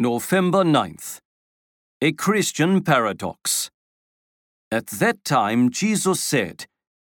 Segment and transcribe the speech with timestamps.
[0.00, 1.18] November 9th.
[2.00, 3.68] A Christian Paradox.
[4.70, 6.66] At that time, Jesus said,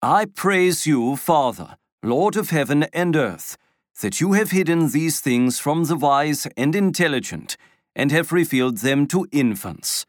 [0.02, 3.58] I praise you, Father, Lord of heaven and earth,
[4.02, 7.58] that you have hidden these things from the wise and intelligent,
[7.98, 10.06] and have revealed them to infants.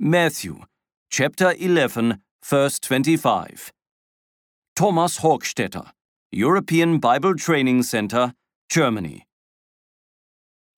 [0.00, 0.60] Matthew,
[1.10, 3.70] chapter 11, verse 25.
[4.74, 5.90] Thomas Hochstetter,
[6.32, 8.32] European Bible Training Center,
[8.70, 9.26] Germany.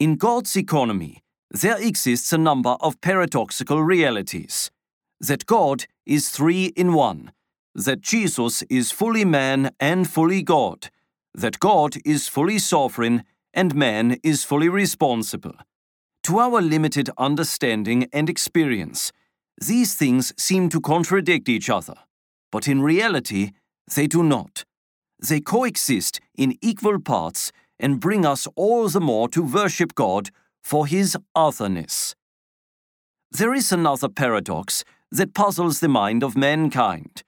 [0.00, 4.70] In God's economy, there exists a number of paradoxical realities.
[5.20, 7.32] That God is three in one,
[7.74, 10.90] that Jesus is fully man and fully God,
[11.34, 15.56] that God is fully sovereign and man is fully responsible.
[16.24, 19.10] To our limited understanding and experience,
[19.60, 21.96] these things seem to contradict each other,
[22.52, 23.50] but in reality,
[23.96, 24.64] they do not.
[25.18, 30.30] They coexist in equal parts and bring us all the more to worship God
[30.62, 32.14] for His otherness.
[33.30, 37.22] There is another paradox that puzzles the mind of mankind.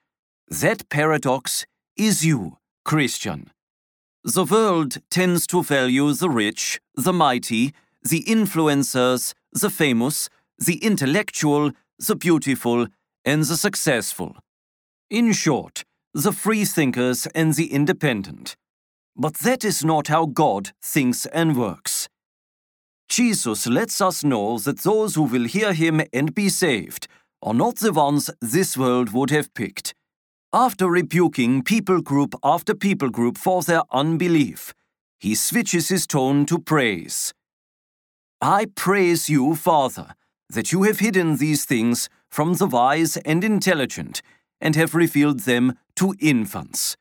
[0.49, 1.67] That paradox
[1.97, 3.51] is you, Christian.
[4.25, 11.73] The world tends to value the rich, the mighty, the influencers, the famous, the intellectual,
[11.99, 12.87] the beautiful,
[13.25, 14.37] and the successful.
[15.09, 18.57] In short, the free thinkers and the independent.
[19.17, 22.09] But that is not how God thinks and works.
[23.09, 27.09] Jesus lets us know that those who will hear him and be saved
[27.43, 29.95] are not the ones this world would have picked.
[30.53, 34.75] After rebuking people group after people group for their unbelief,
[35.19, 37.35] he switches his tone to praise.
[38.41, 40.15] I praise you, Father,
[40.49, 44.23] that you have hidden these things from the wise and intelligent
[44.61, 46.97] and have revealed them to infants.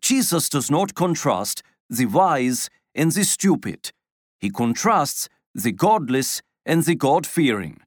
[0.00, 3.92] Jesus does not contrast the wise and the stupid.
[4.38, 7.80] He contrasts the godless and the God fearing.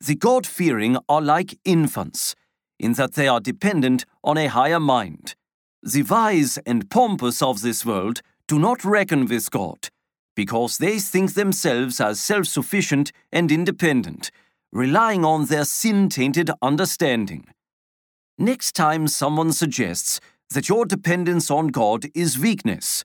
[0.00, 2.34] The God fearing are like infants,
[2.78, 5.34] in that they are dependent on a higher mind.
[5.82, 9.88] The wise and pompous of this world do not reckon with God,
[10.34, 14.30] because they think themselves as self sufficient and independent,
[14.72, 17.46] relying on their sin tainted understanding.
[18.36, 20.20] Next time someone suggests
[20.50, 23.04] that your dependence on God is weakness,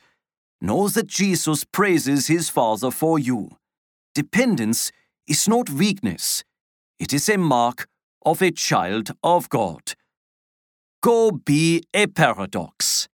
[0.62, 3.50] know that Jesus praises his Father for you.
[4.14, 4.92] Dependence
[5.28, 6.44] is not weakness,
[7.00, 7.88] it is a mark
[8.26, 9.94] of a child of God.
[11.02, 13.08] Go be a paradox.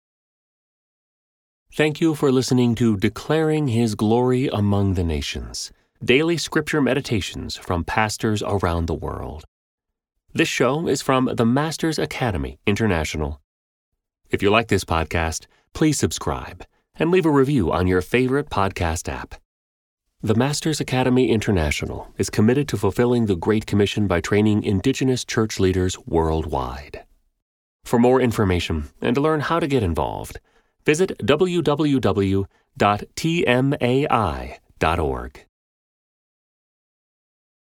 [1.75, 5.71] Thank you for listening to Declaring His Glory Among the Nations,
[6.03, 9.43] daily scripture meditations from pastors around the world.
[10.33, 13.41] This show is from the Masters Academy International.
[14.33, 19.07] If you like this podcast, please subscribe and leave a review on your favorite podcast
[19.07, 19.35] app.
[20.23, 25.59] The Masters Academy International is committed to fulfilling the Great Commission by training Indigenous church
[25.59, 27.03] leaders worldwide.
[27.85, 30.39] For more information and to learn how to get involved,
[30.83, 32.49] visit www.tmai.org.